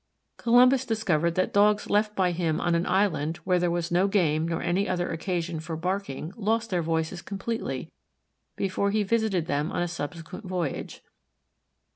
Columbus 0.37 0.83
discovered 0.83 1.35
that 1.35 1.53
Dogs 1.53 1.87
left 1.87 2.15
by 2.15 2.31
him 2.31 2.59
on 2.59 2.73
an 2.73 2.87
island 2.87 3.37
where 3.43 3.59
there 3.59 3.69
was 3.69 3.91
no 3.91 4.07
game 4.07 4.47
nor 4.47 4.59
any 4.59 4.89
other 4.89 5.07
occasion 5.11 5.59
for 5.59 5.75
barking 5.77 6.33
lost 6.35 6.71
their 6.71 6.81
voices 6.81 7.21
completely 7.21 7.91
before 8.55 8.89
he 8.89 9.03
visited 9.03 9.45
them 9.45 9.71
on 9.71 9.83
a 9.83 9.87
subsequent 9.87 10.45
voyage. 10.45 11.03